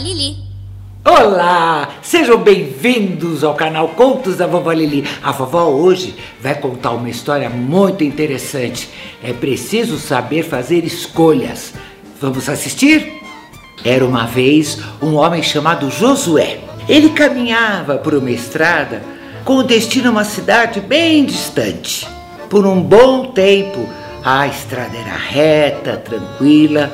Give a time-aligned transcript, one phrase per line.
[0.00, 0.36] Lili.
[1.04, 1.96] Olá!
[2.02, 5.04] Sejam bem-vindos ao canal Contos da Vovó Lili.
[5.22, 8.88] A vovó hoje vai contar uma história muito interessante.
[9.22, 11.74] É preciso saber fazer escolhas.
[12.20, 13.20] Vamos assistir?
[13.84, 16.60] Era uma vez um homem chamado Josué.
[16.88, 19.02] Ele caminhava por uma estrada
[19.44, 22.06] com destino a uma cidade bem distante.
[22.48, 23.88] Por um bom tempo,
[24.24, 26.92] a estrada era reta, tranquila,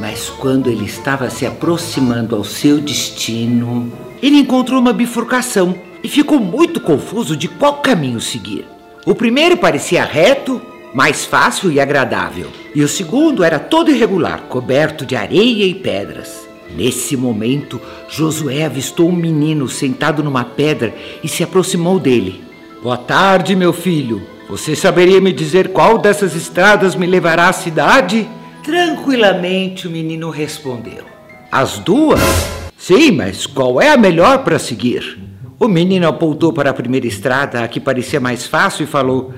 [0.00, 3.92] mas quando ele estava se aproximando ao seu destino,
[4.22, 8.64] ele encontrou uma bifurcação e ficou muito confuso de qual caminho seguir.
[9.04, 10.60] O primeiro parecia reto,
[10.94, 16.48] mais fácil e agradável, e o segundo era todo irregular, coberto de areia e pedras.
[16.74, 22.42] Nesse momento, Josué avistou um menino sentado numa pedra e se aproximou dele.
[22.82, 24.22] Boa tarde, meu filho.
[24.48, 28.26] Você saberia me dizer qual dessas estradas me levará à cidade?
[28.62, 31.04] Tranquilamente o menino respondeu:
[31.50, 32.20] As duas?
[32.76, 35.18] Sim, mas qual é a melhor para seguir?
[35.58, 39.34] O menino apontou para a primeira estrada, a que parecia mais fácil, e falou: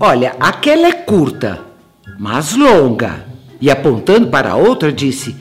[0.00, 1.60] Olha, aquela é curta,
[2.18, 3.26] mas longa.
[3.60, 5.36] E apontando para a outra, disse: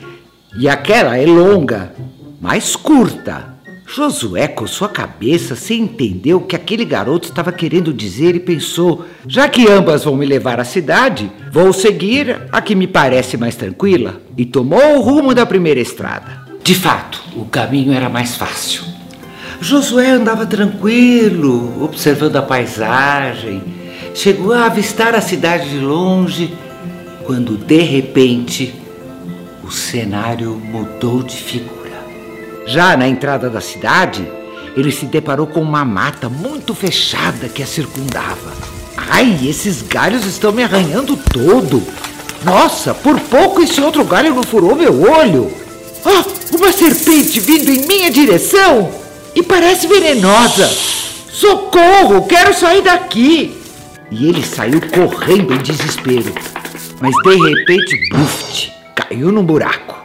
[0.57, 1.93] E aquela é longa,
[2.39, 3.51] mas curta.
[3.93, 9.05] Josué coçou a cabeça sem entender o que aquele garoto estava querendo dizer e pensou:
[9.27, 13.57] já que ambas vão me levar à cidade, vou seguir a que me parece mais
[13.57, 14.21] tranquila.
[14.37, 16.39] E tomou o rumo da primeira estrada.
[16.63, 18.83] De fato, o caminho era mais fácil.
[19.59, 23.61] Josué andava tranquilo, observando a paisagem.
[24.15, 26.53] Chegou a avistar a cidade de longe,
[27.25, 28.73] quando de repente
[29.65, 31.80] o cenário mudou de figura.
[32.65, 34.27] Já na entrada da cidade,
[34.75, 38.51] ele se deparou com uma mata muito fechada que a circundava.
[38.95, 41.83] Ai, esses galhos estão me arranhando todo.
[42.43, 45.51] Nossa, por pouco esse outro galho não furou meu olho.
[46.05, 46.23] Ah,
[46.53, 48.91] uma serpente vindo em minha direção
[49.35, 50.67] e parece venenosa.
[51.29, 53.57] Socorro, quero sair daqui.
[54.09, 56.33] E ele saiu correndo em desespero.
[56.99, 59.95] Mas de repente, buft, caiu num buraco.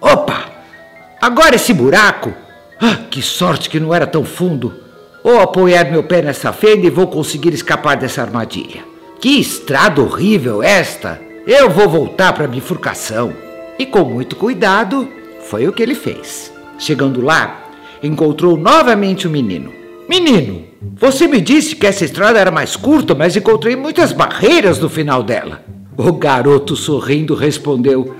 [0.00, 0.55] Opa!
[1.26, 2.32] Agora esse buraco!
[2.80, 4.72] Ah, que sorte que não era tão fundo!
[5.24, 8.84] Vou apoiar meu pé nessa fenda e vou conseguir escapar dessa armadilha.
[9.20, 11.20] Que estrada horrível esta!
[11.44, 13.32] Eu vou voltar para a bifurcação.
[13.76, 15.08] E com muito cuidado,
[15.50, 16.52] foi o que ele fez.
[16.78, 17.70] Chegando lá,
[18.00, 19.72] encontrou novamente o menino.
[20.08, 24.88] Menino, você me disse que essa estrada era mais curta, mas encontrei muitas barreiras no
[24.88, 25.64] final dela.
[25.96, 28.14] O garoto sorrindo respondeu: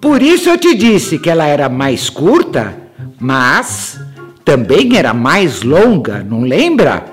[0.00, 2.76] por isso eu te disse que ela era mais curta,
[3.20, 4.00] mas
[4.44, 7.04] também era mais longa, não lembra?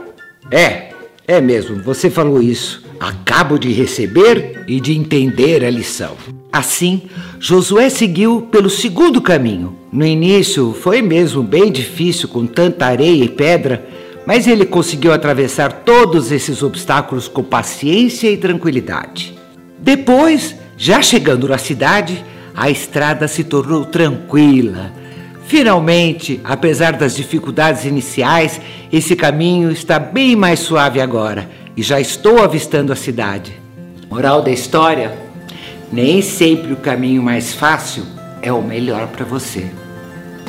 [0.51, 0.89] É,
[1.27, 2.83] é mesmo, você falou isso.
[2.99, 6.17] Acabo de receber e de entender a lição.
[6.51, 7.03] Assim,
[7.39, 9.77] Josué seguiu pelo segundo caminho.
[9.91, 13.87] No início foi mesmo bem difícil com tanta areia e pedra,
[14.25, 19.35] mas ele conseguiu atravessar todos esses obstáculos com paciência e tranquilidade.
[19.77, 22.23] Depois, já chegando na cidade,
[22.59, 24.91] a estrada se tornou tranquila.
[25.47, 28.59] Finalmente, apesar das dificuldades iniciais,
[28.91, 33.53] esse caminho está bem mais suave agora e já estou avistando a cidade.
[34.09, 35.17] Moral da história:
[35.89, 38.03] nem sempre o caminho mais fácil
[38.41, 39.65] é o melhor para você.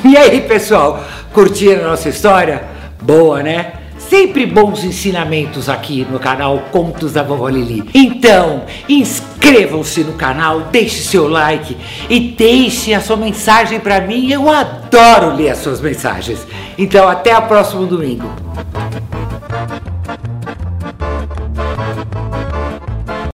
[0.03, 1.01] E aí, pessoal,
[1.31, 2.61] curtiram a nossa história?
[3.01, 3.71] Boa, né?
[4.11, 7.81] Sempre bons ensinamentos aqui no canal Contos da Vovó Lili.
[7.93, 11.77] Então, inscrevam-se no canal, deixe seu like
[12.09, 14.29] e deixe a sua mensagem para mim.
[14.29, 16.45] Eu adoro ler as suas mensagens.
[16.77, 18.29] Então, até o próximo domingo.